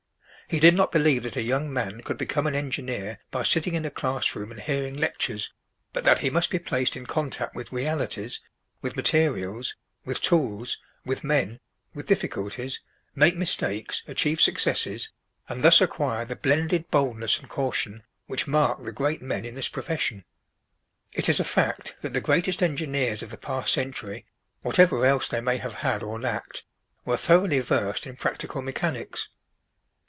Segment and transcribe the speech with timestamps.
[0.47, 3.85] He did not believe that a young man could become an engineer by sitting in
[3.85, 5.49] a class room and hearing lectures;
[5.93, 8.41] but that he must be placed in contact with realities,
[8.81, 11.61] with materials, with tools, with men,
[11.93, 12.81] with difficulties,
[13.15, 15.09] make mistakes, achieve successes,
[15.47, 19.69] and thus acquire the blended boldness and caution which mark the great men in this
[19.69, 20.25] profession.
[21.13, 24.25] It is a fact that the greatest engineers of the past century,
[24.63, 26.65] whatever else they may have had or lacked,
[27.05, 29.29] were thoroughly versed in practical mechanics.